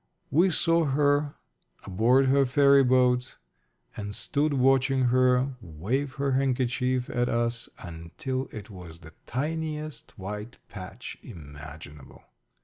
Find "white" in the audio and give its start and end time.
10.17-10.57